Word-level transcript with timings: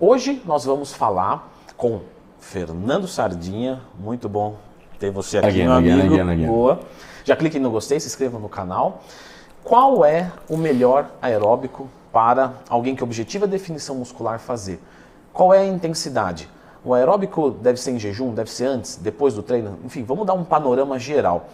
Hoje 0.00 0.40
nós 0.44 0.64
vamos 0.64 0.92
falar 0.94 1.52
com 1.76 2.02
Fernando 2.38 3.08
Sardinha. 3.08 3.82
Muito 3.98 4.28
bom 4.28 4.54
ter 4.96 5.10
você 5.10 5.38
aqui, 5.38 5.48
Again, 5.48 5.64
meu 5.64 5.72
again, 5.72 5.92
amigo. 5.92 6.14
again, 6.14 6.30
again. 6.30 6.46
Boa. 6.46 6.80
Já 7.24 7.34
clique 7.34 7.58
no 7.58 7.68
gostei, 7.68 7.98
se 7.98 8.06
inscreva 8.06 8.38
no 8.38 8.48
canal. 8.48 9.02
Qual 9.64 10.04
é 10.04 10.30
o 10.48 10.56
melhor 10.56 11.10
aeróbico 11.20 11.88
para 12.12 12.52
alguém 12.68 12.94
que 12.94 13.02
objetiva 13.02 13.44
a 13.44 13.48
definição 13.48 13.96
muscular 13.96 14.38
fazer? 14.38 14.80
Qual 15.32 15.52
é 15.52 15.58
a 15.58 15.66
intensidade? 15.66 16.48
O 16.84 16.94
aeróbico 16.94 17.50
deve 17.50 17.80
ser 17.80 17.90
em 17.90 17.98
jejum, 17.98 18.32
deve 18.32 18.52
ser 18.52 18.66
antes, 18.66 18.94
depois 18.96 19.34
do 19.34 19.42
treino? 19.42 19.80
Enfim, 19.84 20.04
vamos 20.04 20.24
dar 20.24 20.34
um 20.34 20.44
panorama 20.44 20.96
geral. 20.96 21.48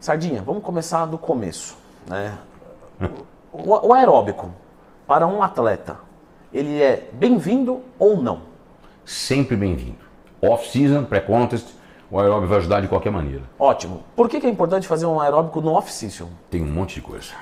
Sardinha, 0.00 0.40
vamos 0.40 0.62
começar 0.62 1.04
do 1.04 1.18
começo. 1.18 1.76
Né? 2.06 2.38
O, 3.54 3.88
o 3.88 3.92
aeróbico, 3.92 4.50
para 5.06 5.26
um 5.26 5.42
atleta, 5.42 5.98
ele 6.52 6.80
é 6.82 7.08
bem-vindo 7.12 7.80
ou 7.98 8.20
não? 8.22 8.40
Sempre 9.04 9.56
bem-vindo. 9.56 9.98
Off-season, 10.40 11.04
pré-contest, 11.04 11.66
o 12.10 12.18
aeróbio 12.18 12.48
vai 12.48 12.58
ajudar 12.58 12.80
de 12.80 12.88
qualquer 12.88 13.10
maneira. 13.10 13.42
Ótimo. 13.58 14.02
Por 14.14 14.28
que, 14.28 14.40
que 14.40 14.46
é 14.46 14.50
importante 14.50 14.86
fazer 14.86 15.06
um 15.06 15.18
aeróbico 15.20 15.60
no 15.60 15.72
off-season? 15.72 16.28
Tem 16.50 16.62
um 16.62 16.66
monte 16.66 16.96
de 16.96 17.00
coisa. 17.00 17.32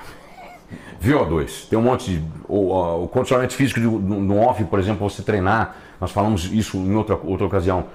VO2, 1.03 1.67
tem 1.69 1.77
um 1.77 1.81
monte 1.81 2.11
de. 2.11 2.23
O, 2.47 2.71
o- 2.73 3.03
o 3.03 3.07
condicionamento 3.07 3.53
físico 3.53 3.79
de- 3.79 3.85
no, 3.85 3.99
no 4.21 4.39
off, 4.39 4.63
por 4.65 4.79
exemplo, 4.79 5.07
você 5.09 5.21
treinar, 5.21 5.75
nós 5.99 6.11
falamos 6.11 6.45
isso 6.45 6.77
em 6.77 6.95
outra, 6.95 7.19
outra 7.23 7.45
ocasião. 7.45 7.85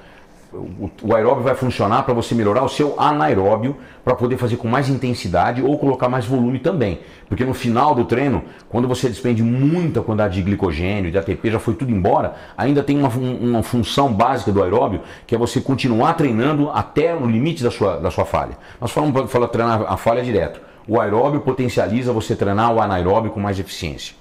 O, 0.57 0.91
o 1.03 1.15
aeróbio 1.15 1.43
vai 1.43 1.55
funcionar 1.55 2.03
para 2.03 2.15
você 2.15 2.35
melhorar 2.35 2.63
o 2.63 2.69
seu 2.69 2.99
anaeróbio 2.99 3.77
para 4.05 4.15
poder 4.15 4.37
fazer 4.37 4.57
com 4.57 4.69
mais 4.69 4.89
intensidade 4.89 5.63
ou 5.63 5.79
colocar 5.79 6.09
mais 6.09 6.25
volume 6.25 6.59
também. 6.59 7.01
Porque 7.29 7.45
no 7.45 7.55
final 7.55 7.95
do 7.95 8.05
treino, 8.05 8.43
quando 8.69 8.89
você 8.89 9.09
despende 9.09 9.43
muita 9.43 10.01
quantidade 10.01 10.35
de 10.35 10.43
glicogênio, 10.43 11.11
de 11.11 11.19
ATP, 11.19 11.51
já 11.51 11.59
foi 11.59 11.75
tudo 11.75 11.91
embora, 11.91 12.35
ainda 12.57 12.83
tem 12.83 12.99
uma, 12.99 13.09
uma 13.09 13.63
função 13.63 14.13
básica 14.13 14.51
do 14.51 14.63
aeróbio, 14.63 15.01
que 15.27 15.35
é 15.35 15.39
você 15.39 15.61
continuar 15.61 16.15
treinando 16.15 16.71
até 16.71 17.15
o 17.15 17.27
limite 17.27 17.63
da 17.63 17.71
sua, 17.71 17.99
da 17.99 18.11
sua 18.11 18.25
falha. 18.25 18.57
Nós 18.81 18.91
falamos 18.91 19.31
para 19.31 19.49
treinar 19.49 19.85
a 19.87 19.97
falha 19.97 20.23
direto. 20.23 20.61
O 20.89 21.01
aeróbio 21.01 21.41
potencializa 21.41 22.13
você 22.13 22.37
treinar 22.37 22.73
o 22.73 22.81
anaeróbio 22.81 23.33
com 23.33 23.41
mais 23.41 23.59
eficiência. 23.59 24.15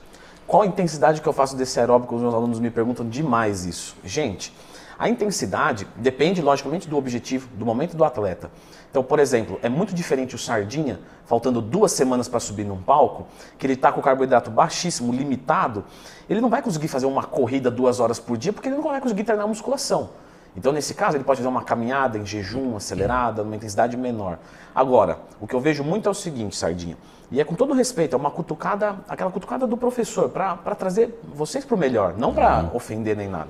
Qual 0.47 0.61
a 0.61 0.65
intensidade 0.65 1.21
que 1.21 1.27
eu 1.27 1.33
faço 1.33 1.55
desse 1.55 1.79
aeróbico? 1.79 2.15
Os 2.15 2.21
meus 2.21 2.33
alunos 2.33 2.59
me 2.59 2.69
perguntam 2.69 3.07
demais 3.07 3.65
isso. 3.65 3.95
Gente, 4.03 4.53
a 4.97 5.09
intensidade 5.09 5.88
depende, 5.97 6.41
logicamente, 6.41 6.88
do 6.88 6.97
objetivo, 6.97 7.49
do 7.55 7.65
momento 7.65 7.97
do 7.97 8.03
atleta. 8.03 8.49
Então, 8.89 9.03
por 9.03 9.19
exemplo, 9.19 9.59
é 9.61 9.67
muito 9.67 9.93
diferente 9.93 10.35
o 10.35 10.38
Sardinha, 10.38 10.99
faltando 11.25 11.61
duas 11.61 11.91
semanas 11.91 12.29
para 12.29 12.39
subir 12.39 12.63
num 12.63 12.81
palco, 12.81 13.27
que 13.57 13.66
ele 13.66 13.73
está 13.73 13.91
com 13.91 13.99
o 13.99 14.03
carboidrato 14.03 14.49
baixíssimo, 14.49 15.11
limitado, 15.11 15.83
ele 16.29 16.39
não 16.39 16.49
vai 16.49 16.61
conseguir 16.61 16.88
fazer 16.88 17.05
uma 17.05 17.23
corrida 17.23 17.69
duas 17.69 17.99
horas 17.99 18.19
por 18.19 18.38
dia, 18.38 18.53
porque 18.53 18.69
ele 18.69 18.77
não 18.77 18.83
vai 18.83 19.01
conseguir 19.01 19.25
treinar 19.25 19.47
musculação. 19.47 20.11
Então, 20.55 20.71
nesse 20.71 20.93
caso, 20.93 21.17
ele 21.17 21.23
pode 21.23 21.39
fazer 21.39 21.49
uma 21.49 21.63
caminhada 21.63 22.17
em 22.17 22.25
jejum, 22.25 22.77
acelerada, 22.77 23.43
numa 23.43 23.55
intensidade 23.55 23.97
menor. 23.97 24.39
Agora, 24.73 25.19
o 25.39 25.45
que 25.45 25.53
eu 25.53 25.59
vejo 25.59 25.83
muito 25.83 26.07
é 26.07 26.11
o 26.11 26.13
seguinte, 26.13 26.55
Sardinha, 26.55 26.97
e 27.29 27.41
é 27.41 27.43
com 27.43 27.55
todo 27.55 27.73
respeito, 27.73 28.15
é 28.15 28.17
uma 28.17 28.31
cutucada, 28.31 28.95
aquela 29.09 29.31
cutucada 29.31 29.67
do 29.67 29.75
professor, 29.75 30.29
para 30.29 30.55
trazer 30.75 31.19
vocês 31.23 31.65
para 31.65 31.75
o 31.75 31.77
melhor, 31.77 32.13
não 32.17 32.33
para 32.33 32.69
ofender 32.73 33.17
nem 33.17 33.27
nada. 33.27 33.49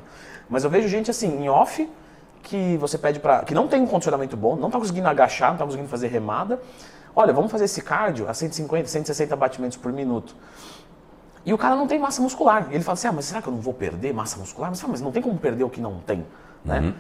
Mas 0.49 0.63
eu 0.63 0.69
vejo 0.69 0.87
gente 0.87 1.11
assim, 1.11 1.43
em 1.43 1.49
off, 1.49 1.87
que 2.41 2.77
você 2.77 2.97
pede 2.97 3.19
para. 3.19 3.43
que 3.43 3.53
não 3.53 3.67
tem 3.67 3.81
um 3.81 3.87
condicionamento 3.87 4.37
bom, 4.37 4.55
não 4.55 4.67
está 4.67 4.79
conseguindo 4.79 5.07
agachar, 5.07 5.49
não 5.49 5.55
está 5.55 5.65
conseguindo 5.65 5.89
fazer 5.89 6.07
remada. 6.07 6.59
Olha, 7.15 7.33
vamos 7.33 7.51
fazer 7.51 7.65
esse 7.65 7.81
cardio 7.81 8.29
a 8.29 8.33
150, 8.33 8.87
160 8.87 9.35
batimentos 9.35 9.77
por 9.77 9.91
minuto. 9.91 10.35
E 11.45 11.53
o 11.53 11.57
cara 11.57 11.75
não 11.75 11.87
tem 11.87 11.97
massa 11.97 12.21
muscular. 12.21 12.67
E 12.69 12.75
ele 12.75 12.83
fala 12.83 12.93
assim: 12.93 13.07
ah, 13.07 13.11
mas 13.11 13.25
será 13.25 13.41
que 13.41 13.47
eu 13.47 13.53
não 13.53 13.59
vou 13.59 13.73
perder 13.73 14.13
massa 14.13 14.37
muscular? 14.37 14.69
Mas, 14.69 14.83
ah, 14.83 14.87
mas 14.87 15.01
não 15.01 15.11
tem 15.11 15.21
como 15.21 15.37
perder 15.37 15.63
o 15.63 15.69
que 15.69 15.81
não 15.81 15.99
tem. 15.99 16.25
Né? 16.65 16.93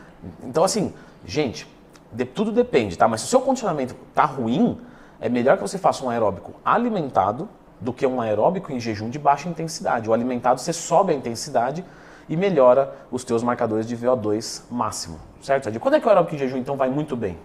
Então, 0.43 0.63
assim, 0.63 0.93
gente, 1.25 1.67
de- 2.11 2.25
tudo 2.25 2.51
depende, 2.51 2.97
tá? 2.97 3.07
Mas 3.07 3.21
se 3.21 3.27
o 3.27 3.29
seu 3.29 3.41
condicionamento 3.41 3.95
tá 4.13 4.25
ruim, 4.25 4.77
é 5.19 5.27
melhor 5.27 5.57
que 5.57 5.61
você 5.61 5.77
faça 5.77 6.05
um 6.05 6.09
aeróbico 6.09 6.53
alimentado 6.63 7.49
do 7.81 7.91
que 7.91 8.05
um 8.05 8.21
aeróbico 8.21 8.71
em 8.71 8.79
jejum 8.79 9.09
de 9.09 9.19
baixa 9.19 9.49
intensidade. 9.49 10.09
O 10.09 10.13
alimentado 10.13 10.59
você 10.59 10.71
sobe 10.71 11.11
a 11.13 11.15
intensidade 11.15 11.83
e 12.29 12.37
melhora 12.37 12.93
os 13.11 13.23
teus 13.23 13.43
marcadores 13.43 13.85
de 13.87 13.95
VO2 13.97 14.63
máximo, 14.71 15.19
certo? 15.41 15.69
Quando 15.79 15.95
é 15.95 15.99
que 15.99 16.05
o 16.05 16.09
aeróbico 16.09 16.35
em 16.35 16.37
jejum 16.37 16.57
então 16.57 16.75
vai 16.75 16.89
muito 16.89 17.15
bem? 17.15 17.37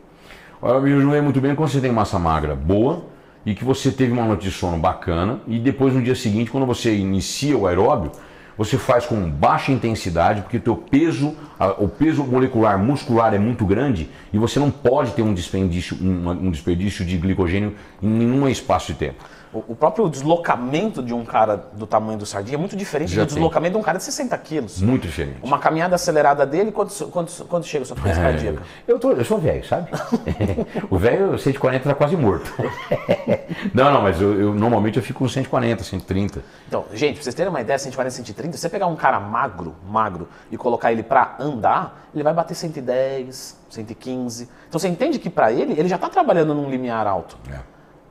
O 0.61 0.67
aeróbio 0.67 0.97
jejum 0.97 1.15
é 1.15 1.21
muito 1.21 1.41
bem 1.41 1.55
quando 1.55 1.69
você 1.71 1.81
tem 1.81 1.91
massa 1.93 2.19
magra 2.19 2.55
boa 2.55 3.03
e 3.45 3.55
que 3.55 3.65
você 3.65 3.91
teve 3.91 4.13
uma 4.13 4.25
noite 4.25 4.43
de 4.43 4.51
sono 4.51 4.79
bacana 4.79 5.41
e 5.47 5.59
depois 5.59 5.95
no 5.95 6.03
dia 6.03 6.15
seguinte, 6.15 6.51
quando 6.51 6.67
você 6.67 6.95
inicia 6.95 7.57
o 7.57 7.67
aeróbio, 7.67 8.13
você 8.61 8.77
faz 8.77 9.07
com 9.07 9.17
baixa 9.31 9.73
intensidade, 9.73 10.43
porque 10.43 10.59
o 10.59 10.61
teu 10.61 10.77
peso, 10.77 11.35
o 11.79 11.89
peso 11.89 12.23
molecular 12.25 12.79
muscular 12.79 13.33
é 13.33 13.39
muito 13.39 13.65
grande 13.65 14.11
e 14.31 14.37
você 14.37 14.61
não 14.61 14.71
pode 14.71 15.13
ter 15.13 15.23
um 15.23 15.33
desperdício, 15.33 15.97
um 15.99 16.51
desperdício 16.51 17.03
de 17.03 17.17
glicogênio 17.17 17.75
em 18.03 18.07
nenhum 18.07 18.47
espaço 18.47 18.93
de 18.93 18.99
tempo. 18.99 19.25
O, 19.53 19.75
próprio 19.75 20.09
deslocamento 20.09 21.03
de 21.03 21.13
um 21.13 21.25
cara 21.25 21.57
do 21.73 21.85
tamanho 21.85 22.17
do 22.17 22.25
Sardinha 22.25 22.55
é 22.55 22.59
muito 22.59 22.77
diferente 22.77 23.13
Já 23.13 23.23
do 23.23 23.27
tem. 23.27 23.35
deslocamento 23.35 23.73
de 23.75 23.79
um 23.81 23.83
cara 23.83 23.99
de 23.99 24.05
60 24.05 24.39
quilos. 24.39 24.81
Muito 24.81 25.09
diferente. 25.09 25.39
Uma 25.43 25.59
caminhada 25.59 25.97
acelerada 25.97 26.47
dele, 26.47 26.71
quando, 26.71 26.91
quando, 27.11 27.47
quando 27.49 27.65
chega 27.65 27.83
a 27.83 27.87
sua 27.87 27.97
frequência 27.97 28.21
É, 28.21 28.25
cardíaca? 28.31 28.63
eu, 28.87 28.99
tô, 29.01 29.11
eu 29.11 29.25
sou 29.25 29.39
velho, 29.39 29.65
sabe? 29.67 29.89
o 30.89 30.97
velho, 30.97 31.37
140 31.37 31.89
tá 31.89 31.95
quase 31.97 32.17
morto. 32.17 32.55
não, 33.75 33.93
não, 33.93 34.03
mas 34.03 34.21
eu, 34.21 34.41
eu- 34.41 34.55
normalmente 34.55 34.99
eu 34.99 35.03
fico 35.03 35.19
com 35.21 35.29
140, 35.29 35.83
130. 35.83 36.45
Então, 36.69 36.85
gente, 36.95 37.15
pra 37.15 37.23
vocês 37.25 37.35
terem 37.35 37.51
uma 37.51 37.61
ideia, 37.61 37.79
140, 37.79 38.15
130, 38.15 38.57
se 38.57 38.61
você 38.61 38.69
pegar 38.69 38.87
um 38.87 38.95
cara 38.97 39.19
magro, 39.19 39.75
magro, 39.89 40.29
e 40.51 40.57
colocar 40.57 40.93
ele 40.93 41.03
pra 41.03 41.35
andar, 41.41 42.09
ele 42.15 42.23
vai 42.23 42.33
bater 42.33 42.55
110, 42.55 43.59
115. 43.69 44.49
Então 44.69 44.79
você 44.79 44.87
entende 44.87 45.19
que 45.19 45.29
pra 45.29 45.51
ele, 45.53 45.73
ele 45.73 45.89
já 45.89 45.99
tá 45.99 46.09
trabalhando 46.09 46.55
num 46.55 46.71
limiar 46.71 47.05
alto. 47.07 47.37
É. 47.53 47.59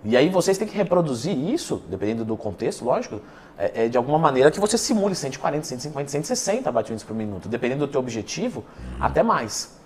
E 0.04 0.16
aí 0.16 0.30
vocês 0.30 0.58
têm 0.58 0.68
que 0.68 0.76
reproduzir 0.76 1.38
isso, 1.38 1.84
dependendo 1.90 2.24
do 2.24 2.38
contexto, 2.38 2.86
lógico, 2.86 3.20
é, 3.58 3.86
é 3.86 3.90
de 3.90 3.98
alguma 3.98 4.18
maneira 4.18 4.50
que 4.50 4.60
você 4.60 4.78
simule 4.78 5.14
140, 5.14 5.66
150, 5.66 6.10
160 6.10 6.72
batimentos 6.72 7.04
por 7.04 7.16
minuto, 7.16 7.50
dependendo 7.50 7.86
do 7.86 7.92
teu 7.92 8.00
objetivo, 8.00 8.64
até 9.00 9.22
mais. 9.22 9.78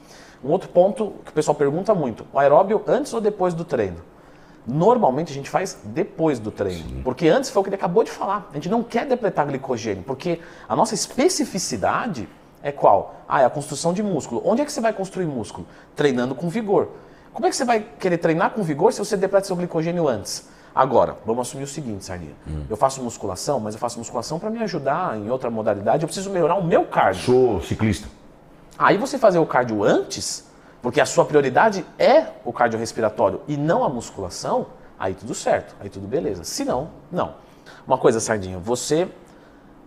Um 0.43 0.49
outro 0.49 0.69
ponto 0.69 1.13
que 1.25 1.31
o 1.31 1.33
pessoal 1.33 1.55
pergunta 1.55 1.95
muito, 1.95 2.27
o 2.31 2.37
aeróbio 2.37 2.83
antes 2.85 3.13
ou 3.13 3.19
depois 3.19 3.53
do 3.53 3.65
treino? 3.65 3.97
Normalmente 4.67 5.31
a 5.31 5.35
gente 5.35 5.49
faz 5.49 5.79
depois 5.83 6.39
do 6.39 6.51
treino, 6.51 7.03
porque 7.03 7.27
antes 7.27 7.49
foi 7.49 7.61
o 7.61 7.63
que 7.63 7.69
ele 7.69 7.75
acabou 7.75 8.03
de 8.03 8.11
falar. 8.11 8.47
A 8.51 8.55
gente 8.55 8.69
não 8.69 8.83
quer 8.83 9.05
depletar 9.05 9.47
glicogênio, 9.47 10.03
porque 10.03 10.39
a 10.69 10.75
nossa 10.75 10.93
especificidade 10.93 12.29
é 12.61 12.71
qual? 12.71 13.15
Ah, 13.27 13.41
é 13.41 13.45
a 13.45 13.49
construção 13.49 13.91
de 13.91 14.01
músculo. 14.01 14.41
Onde 14.45 14.61
é 14.61 14.65
que 14.65 14.71
você 14.71 14.79
vai 14.79 14.93
construir 14.93 15.25
músculo? 15.25 15.67
Treinando 15.95 16.33
com 16.33 16.47
vigor. 16.47 16.91
Como 17.33 17.47
é 17.47 17.49
que 17.49 17.55
você 17.55 17.65
vai 17.65 17.79
querer 17.99 18.17
treinar 18.19 18.51
com 18.51 18.61
vigor 18.61 18.93
se 18.93 18.99
você 18.99 19.17
depleta 19.17 19.47
seu 19.47 19.55
glicogênio 19.55 20.07
antes? 20.07 20.47
Agora, 20.75 21.17
vamos 21.25 21.47
assumir 21.47 21.63
o 21.63 21.67
seguinte, 21.67 22.05
Sardinha. 22.05 22.35
Eu 22.69 22.77
faço 22.77 23.01
musculação, 23.01 23.59
mas 23.59 23.73
eu 23.73 23.79
faço 23.79 23.97
musculação 23.97 24.39
para 24.39 24.49
me 24.49 24.61
ajudar 24.63 25.17
em 25.17 25.29
outra 25.29 25.49
modalidade. 25.49 26.03
Eu 26.03 26.07
preciso 26.07 26.29
melhorar 26.29 26.55
o 26.55 26.63
meu 26.63 26.85
cardio. 26.85 27.23
Sou 27.23 27.61
ciclista. 27.61 28.07
Aí 28.77 28.97
você 28.97 29.17
fazer 29.17 29.39
o 29.39 29.45
cardio 29.45 29.83
antes, 29.83 30.45
porque 30.81 30.99
a 30.99 31.05
sua 31.05 31.25
prioridade 31.25 31.85
é 31.97 32.27
o 32.43 32.51
cardiorrespiratório 32.51 33.41
e 33.47 33.55
não 33.55 33.83
a 33.83 33.89
musculação, 33.89 34.67
aí 34.99 35.13
tudo 35.13 35.33
certo, 35.33 35.75
aí 35.79 35.89
tudo 35.89 36.07
beleza. 36.07 36.43
Se 36.43 36.65
não, 36.65 36.89
não. 37.11 37.35
Uma 37.85 37.97
coisa, 37.97 38.19
Sardinha, 38.19 38.57
você, 38.57 39.07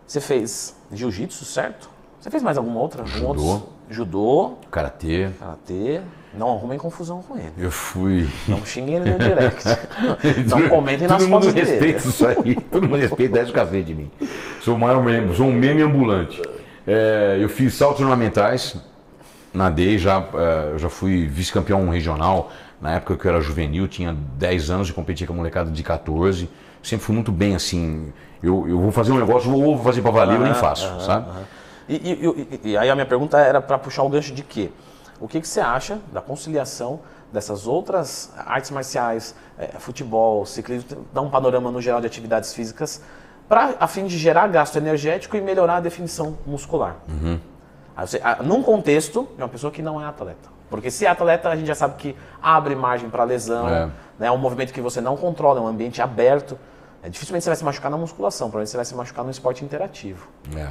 você 0.07 0.21
fez 0.21 0.75
jiu-jitsu, 0.93 1.45
certo? 1.45 1.91
Você 2.21 2.31
fez 2.31 2.43
mais 2.43 2.56
alguma 2.59 2.81
outra? 2.81 3.04
Judô. 3.06 3.27
outro- 3.28 3.69
Judô, 3.88 4.54
Karatê. 4.71 5.28
karatê. 5.38 6.00
Não 6.37 6.50
arrumem 6.50 6.77
confusão 6.77 7.22
com 7.22 7.37
ele. 7.37 7.53
Eu 7.56 7.71
fui. 7.71 8.28
Não 8.49 8.65
xinguem 8.66 8.97
ele 8.97 9.10
no 9.12 9.19
direct. 9.19 9.65
Não 10.50 10.69
comentem 10.69 11.06
nas 11.06 11.19
Todo 11.22 11.31
mundo 11.31 11.43
fotos 11.44 11.54
dele. 11.54 11.71
respeita 11.71 12.09
isso 12.09 12.27
aí. 12.27 12.54
Todo 12.71 12.82
mundo 12.82 12.97
respeita 12.97 13.34
10 13.34 13.50
café 13.53 13.81
de 13.81 13.94
mim. 13.94 14.10
Sou 14.60 14.75
o 14.75 14.78
maior 14.78 15.03
meme, 15.03 15.34
sou 15.34 15.47
um 15.47 15.53
meme 15.53 15.82
ambulante. 15.82 16.43
É, 16.87 17.38
eu 17.41 17.49
fiz 17.49 17.75
saltos 17.75 18.00
ornamentais, 18.03 18.77
nadei 19.54 19.97
já, 19.98 20.24
é, 20.34 20.78
já 20.78 20.89
fui 20.91 21.27
vice-campeão 21.27 21.89
regional. 21.89 22.51
Na 22.80 22.97
época 22.97 23.16
que 23.16 23.24
eu 23.27 23.30
era 23.33 23.41
juvenil, 23.41 23.89
tinha 23.89 24.15
10 24.36 24.68
anos 24.68 24.89
e 24.91 24.92
competia 24.92 25.27
com 25.27 25.33
a 25.33 25.36
molecada 25.36 25.71
de 25.71 25.83
14. 25.83 26.51
Sempre 26.83 27.07
fui 27.07 27.15
muito 27.15 27.33
bem 27.33 27.54
assim. 27.54 28.13
Eu, 28.42 28.68
eu 28.68 28.78
vou 28.78 28.92
fazer 28.92 29.13
um 29.13 29.18
negócio, 29.18 29.51
ou 29.51 29.77
vou 29.77 29.78
fazer 29.84 30.03
pra 30.03 30.10
valer, 30.10 30.34
eu 30.36 30.42
nem 30.45 30.53
faço, 30.54 31.01
sabe? 31.01 31.27
E, 31.88 31.94
e- 31.94 32.59
e- 32.65 32.71
e 32.71 32.77
aí 32.78 32.91
a 32.91 32.94
minha 32.94 33.06
pergunta 33.06 33.38
era 33.38 33.60
para 33.60 33.78
puxar 33.78 34.03
o 34.03 34.09
gancho 34.09 34.34
de 34.34 34.42
quê? 34.42 34.71
O 35.21 35.27
que, 35.28 35.41
que 35.41 35.48
você 35.48 35.60
acha 35.60 35.98
da 36.12 36.21
conciliação 36.21 37.00
dessas 37.33 37.66
outras 37.66 38.33
artes 38.36 38.71
marciais, 38.71 39.34
eh, 39.59 39.71
futebol, 39.78 40.44
ciclismo, 40.47 41.06
dar 41.12 41.21
um 41.22 41.30
panorama 41.30 41.71
no 41.71 41.80
geral 41.80 42.00
de 42.00 42.06
atividades 42.06 42.53
físicas, 42.54 43.03
pra, 43.48 43.74
a 43.80 43.86
fim 43.86 44.06
de 44.06 44.16
gerar 44.18 44.47
gasto 44.48 44.77
energético 44.77 45.36
e 45.36 45.41
melhorar 45.41 45.77
a 45.77 45.80
definição 45.80 46.36
muscular? 46.47 46.97
Aí 47.97 48.06
você- 48.06 48.21
ah, 48.22 48.42
num 48.42 48.62
contexto 48.62 49.27
de 49.36 49.42
uma 49.42 49.48
pessoa 49.48 49.71
que 49.71 49.80
não 49.80 50.00
é 50.00 50.04
atleta. 50.04 50.54
Porque 50.68 50.91
se 50.91 51.06
é 51.06 51.09
atleta, 51.09 51.48
a 51.48 51.56
gente 51.56 51.66
já 51.66 51.74
sabe 51.74 51.94
que 51.97 52.16
abre 52.42 52.74
margem 52.74 53.09
para 53.09 53.22
lesão, 53.24 53.68
É. 53.68 53.86
né? 54.18 54.27
é 54.27 54.30
um 54.32 54.36
movimento 54.39 54.72
que 54.72 54.80
você 54.80 55.00
não 55.00 55.16
controla, 55.16 55.60
é 55.60 55.62
um 55.62 55.66
ambiente 55.68 56.03
aberto. 56.03 56.59
É, 57.03 57.09
dificilmente 57.09 57.44
você 57.44 57.50
vai 57.50 57.56
se 57.56 57.65
machucar 57.65 57.91
na 57.91 57.97
musculação, 57.97 58.48
provavelmente 58.48 58.71
você 58.71 58.77
vai 58.77 58.84
se 58.84 58.94
machucar 58.94 59.24
no 59.24 59.30
esporte 59.30 59.65
interativo. 59.65 60.27
É. 60.56 60.71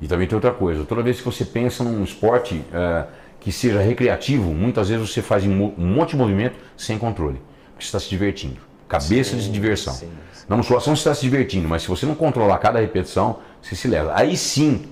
E 0.00 0.06
também 0.06 0.26
tem 0.26 0.36
outra 0.36 0.52
coisa, 0.52 0.84
toda 0.84 1.02
vez 1.02 1.18
que 1.18 1.24
você 1.24 1.44
pensa 1.44 1.82
num 1.82 2.04
esporte 2.04 2.62
é, 2.72 3.06
que 3.40 3.50
seja 3.50 3.80
recreativo, 3.80 4.52
muitas 4.52 4.88
vezes 4.88 5.08
você 5.08 5.22
faz 5.22 5.44
um 5.44 5.72
monte 5.76 6.10
de 6.10 6.16
movimento 6.16 6.56
sem 6.76 6.98
controle, 6.98 7.40
porque 7.72 7.84
você 7.84 7.86
está 7.86 8.00
se 8.00 8.08
divertindo. 8.08 8.56
Cabeça 8.88 9.30
sim, 9.30 9.38
de 9.38 9.50
diversão. 9.50 9.94
Sim, 9.94 10.10
sim. 10.32 10.44
Na 10.48 10.56
musculação 10.56 10.94
você 10.94 11.00
está 11.00 11.14
se 11.14 11.22
divertindo, 11.22 11.68
mas 11.68 11.82
se 11.82 11.88
você 11.88 12.06
não 12.06 12.14
controlar 12.14 12.58
cada 12.58 12.78
repetição, 12.78 13.38
você 13.60 13.74
se 13.74 13.88
leva. 13.88 14.12
Aí 14.14 14.36
sim 14.36 14.86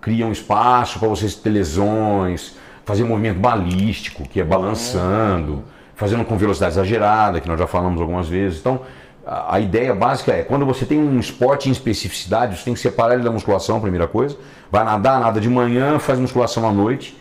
cria 0.00 0.26
um 0.26 0.32
espaço 0.32 0.98
para 0.98 1.08
você 1.08 1.28
ter 1.28 1.50
lesões, 1.50 2.56
fazer 2.84 3.02
um 3.02 3.08
movimento 3.08 3.38
balístico, 3.38 4.26
que 4.28 4.40
é 4.40 4.44
balançando, 4.44 5.64
fazendo 5.94 6.24
com 6.24 6.36
velocidade 6.36 6.74
exagerada, 6.74 7.40
que 7.40 7.48
nós 7.48 7.58
já 7.58 7.66
falamos 7.66 8.00
algumas 8.00 8.28
vezes. 8.28 8.60
Então, 8.60 8.82
a, 9.26 9.58
ideia 9.58 9.92
básica 9.92 10.32
é, 10.32 10.42
quando 10.42 10.64
você 10.64 10.86
tem 10.86 10.98
um 10.98 11.18
esporte 11.18 11.68
em 11.68 11.72
especificidade, 11.72 12.56
você 12.56 12.64
tem 12.64 12.74
que 12.74 12.80
separar 12.80 13.14
ele 13.14 13.24
da 13.24 13.30
musculação, 13.30 13.80
primeira 13.80 14.06
coisa. 14.06 14.36
Vai 14.70 14.84
nadar, 14.84 15.18
nada 15.18 15.40
de 15.40 15.48
manhã, 15.48 15.98
faz 15.98 16.18
musculação 16.18 16.66
à 16.68 16.72
noite. 16.72 17.16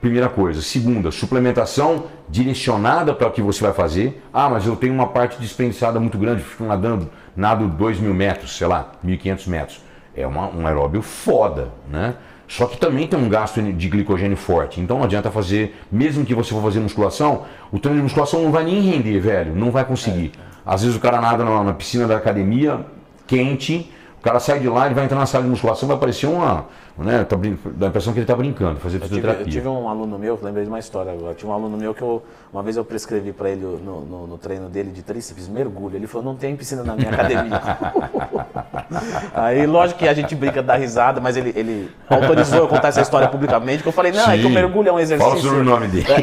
Primeira 0.00 0.28
coisa. 0.28 0.62
Segunda, 0.62 1.10
suplementação 1.10 2.04
direcionada 2.28 3.12
para 3.12 3.26
o 3.26 3.32
que 3.32 3.42
você 3.42 3.64
vai 3.64 3.72
fazer. 3.72 4.22
Ah, 4.32 4.48
mas 4.48 4.64
eu 4.64 4.76
tenho 4.76 4.94
uma 4.94 5.08
parte 5.08 5.40
desperdiçada 5.40 5.98
muito 5.98 6.16
grande, 6.16 6.44
fico 6.44 6.62
nadando, 6.62 7.10
nado 7.34 7.66
2 7.66 7.98
mil 7.98 8.14
metros, 8.14 8.56
sei 8.56 8.68
lá, 8.68 8.92
1.500 9.04 9.48
metros. 9.48 9.80
É 10.14 10.24
uma, 10.24 10.48
um 10.48 10.64
aeróbio 10.64 11.02
foda, 11.02 11.70
né? 11.90 12.14
Só 12.46 12.66
que 12.66 12.78
também 12.78 13.06
tem 13.06 13.18
um 13.18 13.28
gasto 13.28 13.60
de 13.60 13.88
glicogênio 13.88 14.36
forte. 14.36 14.80
Então 14.80 14.98
não 14.98 15.04
adianta 15.04 15.30
fazer, 15.30 15.76
mesmo 15.90 16.24
que 16.24 16.34
você 16.34 16.50
for 16.50 16.62
fazer 16.62 16.78
musculação, 16.78 17.44
o 17.72 17.78
treino 17.78 17.98
de 17.98 18.04
musculação 18.04 18.42
não 18.42 18.52
vai 18.52 18.64
nem 18.64 18.80
render, 18.80 19.18
velho. 19.18 19.54
Não 19.54 19.70
vai 19.70 19.84
conseguir. 19.84 20.32
É. 20.34 20.48
Às 20.68 20.82
vezes 20.82 20.98
o 20.98 21.00
cara 21.00 21.18
nada 21.18 21.42
na, 21.42 21.64
na 21.64 21.72
piscina 21.72 22.06
da 22.06 22.18
academia, 22.18 22.84
quente, 23.26 23.90
o 24.18 24.22
cara 24.22 24.38
sai 24.38 24.60
de 24.60 24.68
lá, 24.68 24.84
ele 24.84 24.94
vai 24.94 25.06
entrar 25.06 25.16
na 25.16 25.24
sala 25.24 25.44
de 25.44 25.50
musculação, 25.50 25.88
vai 25.88 25.96
parecer 25.96 26.26
uma. 26.26 26.66
Né, 26.98 27.24
tá, 27.24 27.36
dá 27.76 27.86
a 27.86 27.88
impressão 27.88 28.12
que 28.12 28.18
ele 28.18 28.24
está 28.24 28.34
brincando, 28.34 28.78
fazer 28.78 28.98
fisioterapia. 28.98 29.42
Eu 29.42 29.46
tive, 29.46 29.58
eu 29.58 29.62
tive 29.62 29.68
um 29.68 29.88
aluno 29.88 30.18
meu, 30.18 30.38
lembrei 30.42 30.64
de 30.64 30.68
uma 30.68 30.78
história 30.78 31.12
agora. 31.12 31.32
Tive 31.34 31.48
um 31.48 31.54
aluno 31.54 31.78
meu 31.78 31.94
que 31.94 32.02
eu, 32.02 32.22
uma 32.52 32.62
vez 32.62 32.76
eu 32.76 32.84
prescrevi 32.84 33.32
para 33.32 33.48
ele 33.48 33.62
no, 33.64 34.00
no, 34.00 34.26
no, 34.26 34.36
treino 34.36 34.68
dele 34.68 34.90
de 34.90 35.00
tríceps 35.02 35.48
mergulho. 35.48 35.96
Ele 35.96 36.06
falou: 36.06 36.26
não 36.26 36.36
tem 36.36 36.54
piscina 36.54 36.82
na 36.82 36.96
minha 36.96 37.08
academia. 37.08 37.60
Aí, 39.34 39.66
lógico 39.66 39.98
que 40.00 40.08
a 40.08 40.14
gente 40.14 40.34
brinca, 40.34 40.62
dá 40.62 40.74
risada, 40.74 41.20
mas 41.20 41.36
ele, 41.36 41.52
ele 41.54 41.90
autorizou 42.08 42.58
eu 42.60 42.68
contar 42.68 42.88
essa 42.88 43.00
história 43.00 43.28
publicamente. 43.28 43.82
Que 43.82 43.88
eu 43.88 43.92
falei: 43.92 44.12
não, 44.12 44.24
Sim. 44.24 44.32
é 44.32 44.38
que 44.38 44.46
o 44.46 44.50
mergulho 44.50 44.88
é 44.88 44.92
um 44.92 44.98
exercício. 44.98 45.30
Fala 45.30 45.42
sobre 45.42 45.60
o 45.60 45.64
nome 45.64 45.88
dele. 45.88 46.06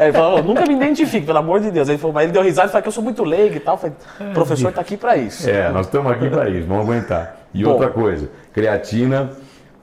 É. 0.00 0.04
ele 0.04 0.12
falou: 0.14 0.42
nunca 0.42 0.64
me 0.64 0.74
identifique, 0.74 1.26
pelo 1.26 1.38
amor 1.38 1.60
de 1.60 1.70
Deus. 1.70 1.88
Ele 1.88 1.98
falou: 1.98 2.14
mas 2.14 2.24
ele 2.24 2.32
deu 2.32 2.42
risada 2.42 2.68
e 2.68 2.70
falou 2.70 2.82
que 2.82 2.88
eu 2.88 2.92
sou 2.92 3.04
muito 3.04 3.22
leigo 3.22 3.56
e 3.56 3.60
tal. 3.60 3.74
Eu 3.74 3.78
falei: 3.78 4.32
professor 4.32 4.70
está 4.70 4.80
aqui 4.80 4.96
para 4.96 5.16
isso. 5.16 5.48
É, 5.48 5.70
nós 5.70 5.86
estamos 5.86 6.10
aqui 6.10 6.28
para 6.30 6.48
isso, 6.48 6.66
vamos 6.66 6.84
aguentar. 6.84 7.36
E 7.52 7.62
Bom. 7.62 7.72
outra 7.72 7.88
coisa, 7.88 8.30
creatina 8.52 9.30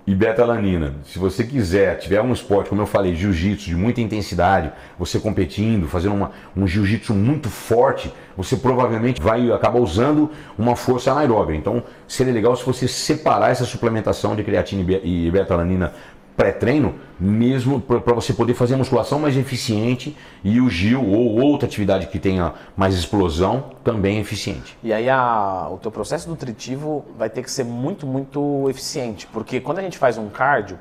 e 0.08 0.14
beta-alanina. 0.14 0.96
Se 1.04 1.18
você 1.18 1.44
quiser, 1.44 1.98
tiver 1.98 2.22
um 2.22 2.32
esporte, 2.32 2.70
como 2.70 2.82
eu 2.82 2.86
falei, 2.86 3.16
jiu-jitsu 3.16 3.66
de 3.66 3.76
muita 3.76 4.02
intensidade, 4.02 4.72
você 5.00 5.20
competindo, 5.20 5.88
fazendo 5.88 6.14
uma, 6.14 6.32
um 6.56 6.68
jiu-jitsu 6.68 7.14
muito 7.14 7.50
forte, 7.50 8.14
você 8.38 8.56
provavelmente 8.56 9.22
vai 9.22 9.52
acabar 9.52 9.80
usando 9.80 10.30
uma 10.58 10.76
força 10.76 11.12
anaeróbica. 11.12 11.58
Então, 11.58 11.84
seria 12.08 12.34
legal 12.34 12.56
se 12.56 12.64
você 12.64 12.88
separar 12.88 13.50
essa 13.50 13.66
suplementação 13.66 14.36
de 14.36 14.44
creatina 14.44 14.86
e 15.04 15.32
beta-alanina 15.32 15.94
pré-treino, 16.36 16.96
mesmo 17.20 17.80
para 17.80 18.14
você 18.14 18.34
poder 18.34 18.54
fazer 18.54 18.74
a 18.74 18.78
musculação 18.78 19.20
mais 19.20 19.38
eficiente 19.38 20.16
e 20.44 20.60
o 20.60 20.70
GIL 20.70 21.02
ou 21.02 21.40
outra 21.40 21.68
atividade 21.68 22.08
que 22.08 22.20
tenha 22.20 22.54
mais 22.76 22.94
explosão 22.94 23.72
também 23.84 24.18
é 24.18 24.22
eficiente. 24.22 24.78
E 24.84 24.92
aí 24.92 25.10
a, 25.10 25.70
o 25.72 25.78
teu 25.78 25.92
processo 25.92 26.30
nutritivo 26.30 27.06
vai 27.18 27.30
ter 27.30 27.42
que 27.42 27.50
ser 27.50 27.64
muito, 27.64 28.06
muito 28.06 28.70
eficiente, 28.70 29.28
porque 29.28 29.62
quando 29.62 29.80
a 29.80 29.82
gente 29.82 29.98
faz 29.98 30.18
um 30.18 30.28
cardio, 30.30 30.78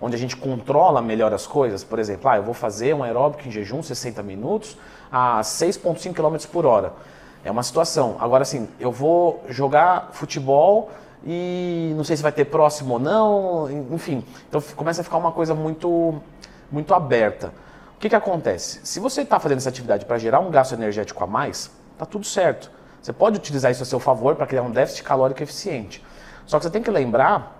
onde 0.00 0.14
a 0.14 0.18
gente 0.18 0.36
controla 0.36 1.00
melhor 1.00 1.32
as 1.32 1.46
coisas, 1.46 1.82
por 1.82 1.98
exemplo, 1.98 2.28
ah, 2.30 2.36
eu 2.36 2.42
vou 2.42 2.54
fazer 2.54 2.94
um 2.94 3.02
aeróbico 3.02 3.48
em 3.48 3.50
jejum 3.50 3.82
60 3.82 4.22
minutos 4.22 4.76
a 5.10 5.40
6,5 5.40 6.12
km 6.12 6.46
por 6.52 6.66
hora. 6.66 6.92
É 7.44 7.50
uma 7.50 7.62
situação. 7.62 8.16
Agora, 8.20 8.42
assim, 8.42 8.68
eu 8.78 8.92
vou 8.92 9.42
jogar 9.48 10.10
futebol 10.12 10.90
e 11.24 11.92
não 11.96 12.04
sei 12.04 12.16
se 12.16 12.22
vai 12.22 12.32
ter 12.32 12.44
próximo 12.46 12.94
ou 12.94 13.00
não, 13.00 13.70
enfim. 13.92 14.24
Então 14.48 14.60
começa 14.76 15.00
a 15.00 15.04
ficar 15.04 15.16
uma 15.16 15.32
coisa 15.32 15.54
muito, 15.54 16.20
muito 16.70 16.94
aberta. 16.94 17.52
O 17.96 18.00
que, 18.00 18.08
que 18.08 18.14
acontece? 18.14 18.80
Se 18.84 19.00
você 19.00 19.22
está 19.22 19.40
fazendo 19.40 19.58
essa 19.58 19.68
atividade 19.68 20.04
para 20.04 20.18
gerar 20.18 20.40
um 20.40 20.50
gasto 20.50 20.72
energético 20.72 21.22
a 21.24 21.26
mais, 21.26 21.70
está 21.92 22.06
tudo 22.06 22.24
certo. 22.24 22.70
Você 23.02 23.12
pode 23.12 23.36
utilizar 23.36 23.70
isso 23.70 23.82
a 23.82 23.86
seu 23.86 23.98
favor 23.98 24.36
para 24.36 24.46
criar 24.46 24.62
um 24.62 24.70
déficit 24.70 25.02
calórico 25.02 25.42
eficiente. 25.42 26.04
Só 26.46 26.58
que 26.58 26.64
você 26.64 26.70
tem 26.70 26.82
que 26.82 26.90
lembrar 26.90 27.56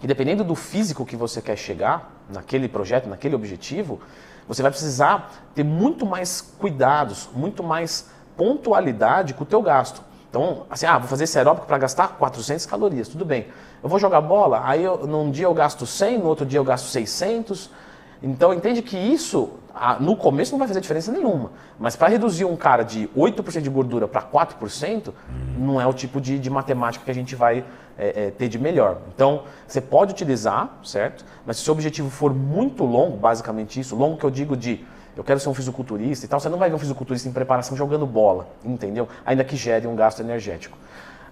que 0.00 0.06
dependendo 0.06 0.44
do 0.44 0.54
físico 0.54 1.06
que 1.06 1.16
você 1.16 1.40
quer 1.40 1.56
chegar 1.56 2.12
naquele 2.28 2.68
projeto, 2.68 3.08
naquele 3.08 3.34
objetivo, 3.34 4.00
você 4.46 4.62
vai 4.62 4.70
precisar 4.70 5.32
ter 5.54 5.64
muito 5.64 6.04
mais 6.04 6.40
cuidados, 6.40 7.28
muito 7.32 7.62
mais 7.62 8.08
pontualidade 8.36 9.34
com 9.34 9.44
o 9.44 9.46
teu 9.46 9.62
gasto. 9.62 10.02
Então, 10.36 10.66
assim, 10.68 10.84
ah, 10.84 10.98
vou 10.98 11.08
fazer 11.08 11.24
esse 11.24 11.38
aeróbico 11.38 11.66
para 11.66 11.78
gastar 11.78 12.08
400 12.08 12.66
calorias, 12.66 13.08
tudo 13.08 13.24
bem. 13.24 13.46
Eu 13.82 13.88
vou 13.88 13.98
jogar 13.98 14.20
bola, 14.20 14.60
aí 14.66 14.84
eu, 14.84 15.06
num 15.06 15.30
dia 15.30 15.46
eu 15.46 15.54
gasto 15.54 15.86
100, 15.86 16.18
no 16.18 16.26
outro 16.26 16.44
dia 16.44 16.58
eu 16.58 16.64
gasto 16.64 16.88
600. 16.88 17.70
Então, 18.22 18.52
entende 18.52 18.82
que 18.82 18.98
isso, 18.98 19.48
no 20.00 20.16
começo 20.16 20.52
não 20.52 20.58
vai 20.58 20.68
fazer 20.68 20.80
diferença 20.80 21.12
nenhuma. 21.12 21.52
Mas 21.78 21.96
para 21.96 22.08
reduzir 22.08 22.44
um 22.44 22.56
cara 22.56 22.82
de 22.82 23.08
8% 23.16 23.60
de 23.60 23.70
gordura 23.70 24.08
para 24.08 24.22
4%, 24.22 25.12
não 25.58 25.80
é 25.80 25.86
o 25.86 25.92
tipo 25.92 26.20
de, 26.20 26.38
de 26.38 26.48
matemática 26.48 27.04
que 27.04 27.10
a 27.10 27.14
gente 27.14 27.34
vai 27.34 27.64
é, 27.98 28.26
é, 28.26 28.30
ter 28.30 28.48
de 28.48 28.58
melhor. 28.58 28.98
Então, 29.14 29.42
você 29.66 29.80
pode 29.80 30.12
utilizar, 30.12 30.78
certo? 30.82 31.24
Mas 31.44 31.56
se 31.56 31.62
o 31.62 31.64
seu 31.66 31.74
objetivo 31.74 32.10
for 32.10 32.34
muito 32.34 32.84
longo, 32.84 33.16
basicamente 33.16 33.78
isso, 33.78 33.94
longo 33.96 34.16
que 34.16 34.24
eu 34.24 34.30
digo 34.30 34.56
de 34.56 34.84
eu 35.16 35.24
quero 35.24 35.40
ser 35.40 35.48
um 35.48 35.54
fisiculturista 35.54 36.26
e 36.26 36.28
tal, 36.28 36.38
você 36.38 36.48
não 36.50 36.58
vai 36.58 36.68
ver 36.68 36.76
um 36.76 36.78
fisiculturista 36.78 37.26
em 37.26 37.32
preparação 37.32 37.74
jogando 37.74 38.06
bola, 38.06 38.48
entendeu? 38.62 39.08
Ainda 39.24 39.42
que 39.44 39.56
gere 39.56 39.86
um 39.86 39.96
gasto 39.96 40.20
energético. 40.20 40.76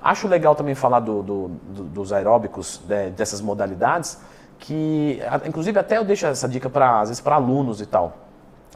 Acho 0.02 0.26
legal 0.26 0.54
também 0.54 0.74
falar 0.74 1.00
do, 1.00 1.22
do, 1.22 1.48
do, 1.48 1.84
dos 1.84 2.12
aeróbicos, 2.12 2.80
de, 2.86 3.10
dessas 3.10 3.42
modalidades, 3.42 4.18
que 4.58 5.20
inclusive 5.46 5.78
até 5.78 5.98
eu 5.98 6.04
deixo 6.04 6.26
essa 6.26 6.48
dica 6.48 6.70
para 6.70 7.00
às 7.00 7.10
vezes 7.10 7.20
para 7.20 7.34
alunos 7.34 7.82
e 7.82 7.86
tal. 7.86 8.23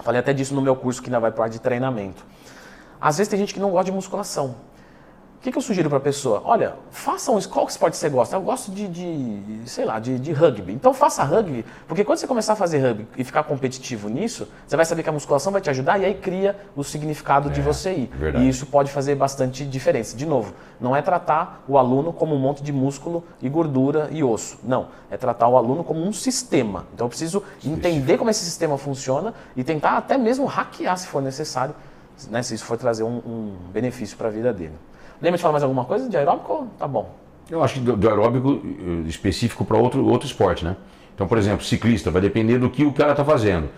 Falei 0.01 0.21
até 0.21 0.33
disso 0.33 0.55
no 0.55 0.61
meu 0.61 0.77
curso 0.77 1.03
que 1.03 1.09
ainda 1.09 1.21
vai 1.21 1.33
para 1.33 1.49
de 1.49 1.59
treinamento. 1.59 2.25
Às 3.01 3.19
vezes 3.19 3.31
tem 3.31 3.39
gente 3.39 3.55
que 3.55 3.61
não 3.61 3.71
gosta 3.71 3.87
de 3.87 3.93
musculação. 3.93 4.55
O 5.39 5.41
que, 5.41 5.53
que 5.53 5.59
eu 5.59 5.63
sugiro 5.63 5.89
para 5.89 5.99
a 5.99 6.01
pessoa? 6.01 6.43
Olha, 6.45 6.75
faça 6.91 7.31
um. 7.31 7.41
Qual 7.43 7.65
esporte 7.69 7.97
você 7.97 8.09
gosta? 8.09 8.35
Eu 8.35 8.41
gosto 8.41 8.73
de, 8.73 8.89
de 8.89 9.71
sei 9.71 9.85
lá, 9.85 10.01
de, 10.01 10.19
de, 10.19 10.33
rugby. 10.33 10.73
Então 10.73 10.93
faça 10.93 11.23
rugby, 11.23 11.65
porque 11.87 12.03
quando 12.05 12.19
você 12.19 12.27
começar 12.27 12.55
a 12.55 12.57
fazer 12.57 12.79
rugby 12.81 13.07
e 13.17 13.23
ficar 13.23 13.45
competitivo 13.45 14.09
nisso, 14.09 14.49
você 14.67 14.75
vai 14.75 14.85
saber 14.85 15.05
que 15.05 15.09
a 15.09 15.13
musculação 15.13 15.53
vai 15.53 15.61
te 15.61 15.71
ajudar 15.71 15.97
e 16.01 16.05
aí 16.05 16.15
cria 16.15 16.57
o 16.75 16.83
significado 16.83 17.51
é, 17.51 17.53
de 17.53 17.61
você 17.61 17.93
ir. 17.93 18.11
Verdade. 18.19 18.45
E 18.45 18.49
isso 18.49 18.67
pode 18.67 18.91
fazer 18.91 19.15
bastante 19.15 19.65
diferença. 19.65 20.17
De 20.17 20.27
novo, 20.27 20.53
não 20.81 20.95
é 20.95 21.01
tratar 21.01 21.63
o 21.69 21.79
aluno 21.79 22.13
como 22.13 22.35
um 22.35 22.39
monte 22.39 22.61
de 22.61 22.73
músculo 22.73 23.23
e 23.41 23.49
gordura 23.49 24.09
e 24.11 24.25
osso. 24.25 24.59
Não. 24.65 24.89
É 25.09 25.17
tratar 25.17 25.47
o 25.47 25.57
aluno 25.57 25.85
como 25.85 26.05
um 26.05 26.13
sistema. 26.13 26.85
Então 26.93 27.05
eu 27.05 27.09
preciso 27.09 27.45
entender 27.65 28.19
como 28.19 28.29
esse 28.29 28.45
sistema 28.45 28.77
funciona 28.77 29.33
e 29.57 29.63
tentar 29.63 29.99
até 29.99 30.19
mesmo 30.19 30.47
hackear 30.47 30.99
se 30.99 31.07
for 31.07 31.23
necessário, 31.23 31.77
né, 32.29 32.43
se 32.43 32.57
isso 32.57 32.65
for 32.65 32.77
trazer 32.77 33.05
um, 33.05 33.19
um 33.19 33.57
benefício 33.73 34.17
para 34.17 34.27
a 34.27 34.33
vida 34.33 34.53
dele. 34.53 34.75
Lembra 35.21 35.37
de 35.37 35.43
falar 35.43 35.53
mais 35.53 35.63
alguma 35.63 35.85
coisa 35.85 36.09
de 36.09 36.17
aeróbico? 36.17 36.69
Tá 36.79 36.87
bom. 36.87 37.15
Eu 37.51 37.63
acho 37.63 37.75
que 37.75 37.81
do, 37.81 37.97
do 37.97 38.09
aeróbico 38.09 38.61
eh, 38.65 39.09
específico 39.09 39.65
para 39.65 39.77
outro, 39.77 40.07
outro 40.07 40.27
esporte, 40.27 40.65
né? 40.65 40.77
Então, 41.15 41.27
por 41.27 41.39
exemplo, 41.39 41.65
ciclista, 41.65 42.11
vai 42.11 42.23
depender 42.23 42.59
do 42.59 42.71
que 42.71 42.85
o 42.85 42.93
cara 42.93 43.11
está 43.11 43.25
fazendo. 43.25 43.69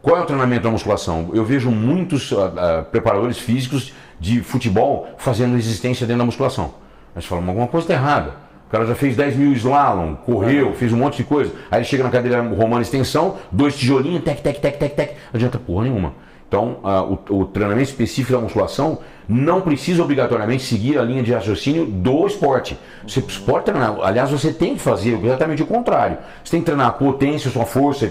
Qual 0.00 0.16
é 0.16 0.20
o 0.20 0.24
treinamento 0.24 0.62
da 0.62 0.70
musculação? 0.70 1.30
Eu 1.34 1.44
vejo 1.44 1.70
muitos 1.70 2.30
uh, 2.32 2.46
uh, 2.46 2.84
preparadores 2.90 3.38
físicos 3.38 3.92
de 4.18 4.40
futebol 4.40 5.08
fazendo 5.18 5.54
resistência 5.54 6.06
dentro 6.06 6.20
da 6.20 6.24
musculação. 6.24 6.72
Mas 7.14 7.26
falam, 7.26 7.46
alguma 7.46 7.66
coisa 7.66 7.84
está 7.84 7.94
errada. 7.94 8.48
O 8.68 8.70
cara 8.70 8.86
já 8.86 8.94
fez 8.94 9.16
10 9.16 9.36
mil 9.36 9.52
slalom, 9.54 10.14
correu, 10.14 10.72
fez 10.74 10.92
um 10.92 10.98
monte 10.98 11.18
de 11.18 11.24
coisa. 11.24 11.52
Aí 11.70 11.78
ele 11.78 11.84
chega 11.84 12.04
na 12.04 12.10
cadeira 12.10 12.40
romana 12.40 12.82
extensão, 12.82 13.36
dois 13.50 13.76
tijolinhos, 13.76 14.22
tec, 14.22 14.40
tec, 14.40 14.60
tec, 14.60 14.78
tec, 14.78 14.94
tec. 14.94 15.10
Não 15.32 15.38
adianta 15.38 15.58
porra 15.58 15.84
nenhuma. 15.84 16.12
Então, 16.48 16.78
uh, 16.82 17.18
o, 17.30 17.40
o, 17.40 17.44
treinamento 17.44 17.90
específico 17.90 18.32
da 18.32 18.42
musculação 18.42 19.00
não 19.28 19.60
precisa 19.60 20.02
obrigatoriamente 20.02 20.62
seguir 20.62 20.98
a 20.98 21.02
linha 21.02 21.22
de 21.22 21.30
raciocínio 21.30 21.84
do 21.84 22.26
esporte. 22.26 22.78
Você 23.06 23.20
pode 23.20 23.66
treinar, 23.66 23.98
aliás, 24.00 24.30
você 24.30 24.50
tem 24.50 24.74
que 24.74 24.80
fazer 24.80 25.22
exatamente 25.22 25.62
o 25.62 25.66
contrário. 25.66 26.16
Você 26.42 26.52
tem 26.52 26.60
que 26.60 26.64
treinar 26.66 26.86
a 26.86 26.92
potência, 26.92 27.50
sua 27.50 27.66
força 27.66 28.06
e 28.06 28.10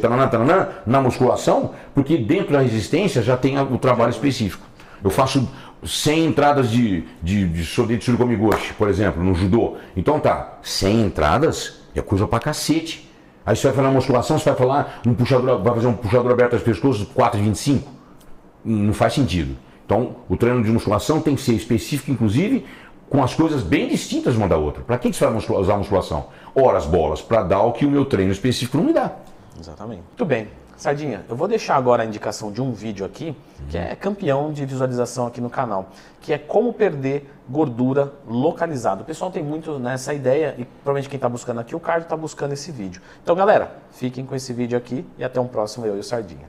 na 0.86 1.02
musculação, 1.02 1.72
porque 1.96 2.16
dentro 2.16 2.54
da 2.54 2.60
resistência 2.60 3.24
já 3.24 3.36
tem 3.36 3.60
o 3.60 3.78
trabalho 3.80 4.12
específico. 4.12 4.64
Eu 5.04 5.10
faço 5.10 5.50
100 5.84 6.26
entradas 6.26 6.70
de, 6.70 7.06
de, 7.24 7.48
de 7.48 8.36
goshi, 8.36 8.74
por 8.76 8.88
exemplo, 8.88 9.24
no 9.24 9.34
judô. 9.34 9.78
Então 9.96 10.20
tá, 10.20 10.60
100 10.62 11.06
entradas 11.06 11.82
é 11.96 12.02
coisa 12.04 12.28
pra 12.28 12.40
cacete. 12.40 13.10
Aí 13.44 13.56
você 13.56 13.66
vai 13.68 13.76
falar 13.76 13.90
musculação, 13.90 14.38
você 14.38 14.50
vai 14.50 14.58
falar 14.58 15.02
um 15.08 15.16
puxador, 15.16 15.64
vai 15.64 15.74
fazer 15.74 15.88
um 15.88 15.94
puxador 15.94 16.32
aberto 16.32 16.56
às 16.56 16.62
pescoços 16.62 17.08
4,25 17.16 17.97
não 18.64 18.94
faz 18.94 19.14
sentido. 19.14 19.58
Então, 19.86 20.18
o 20.28 20.36
treino 20.36 20.64
de 20.64 20.70
musculação 20.70 21.22
tem 21.22 21.36
que 21.36 21.42
ser 21.42 21.54
específico, 21.54 22.12
inclusive, 22.12 22.66
com 23.10 23.24
as 23.24 23.34
coisas 23.34 23.64
bem 23.64 23.88
distintas 23.88 24.36
uma 24.36 24.48
da 24.48 24.58
outra. 24.58 24.84
Para 24.84 24.98
que, 24.98 25.12
você 25.12 25.26
vai 25.26 25.38
usar 25.38 25.78
musculação? 25.78 26.28
Ora, 26.54 26.78
as 26.78 26.86
bolas, 26.86 27.22
para 27.22 27.44
dar 27.44 27.62
o 27.62 27.72
que 27.72 27.86
o 27.86 27.90
meu 27.90 28.06
treino 28.06 28.32
específico 28.32 28.78
não 28.78 28.84
me 28.84 28.94
dá. 28.94 29.14
Exatamente. 29.60 30.02
Muito 30.10 30.26
bem. 30.26 30.48
Sardinha, 30.78 31.26
eu 31.28 31.36
vou 31.36 31.48
deixar 31.48 31.76
agora 31.76 32.04
a 32.04 32.06
indicação 32.06 32.52
de 32.52 32.62
um 32.62 32.72
vídeo 32.72 33.04
aqui, 33.04 33.36
que 33.68 33.78
é 33.80 33.96
campeão 33.96 34.54
de 34.54 34.64
visualização 34.64 35.26
aqui 35.26 35.42
no 35.42 35.50
canal, 35.50 35.90
que 36.22 36.32
é 36.32 36.38
como 36.38 36.72
perder 36.72 37.28
gordura 37.50 38.14
localizada. 38.28 39.02
O 39.02 39.06
pessoal 39.06 39.32
tem 39.32 39.42
muito 39.42 39.80
nessa 39.80 40.14
ideia 40.14 40.54
e 40.56 40.66
provavelmente 40.66 41.10
quem 41.10 41.18
está 41.18 41.28
buscando 41.28 41.62
aqui, 41.62 41.76
o 41.76 41.80
Carlos 41.80 42.04
está 42.04 42.16
buscando 42.16 42.54
esse 42.54 42.72
vídeo. 42.72 43.02
Então, 43.24 43.36
galera, 43.36 43.76
fiquem 43.92 44.24
com 44.24 44.36
esse 44.36 44.54
vídeo 44.54 44.78
aqui 44.78 45.04
e 45.18 45.24
até 45.24 45.42
um 45.42 45.48
próximo 45.48 45.84
Eu 45.84 45.98
e 45.98 46.00
o 46.00 46.04
Sardinha. 46.04 46.48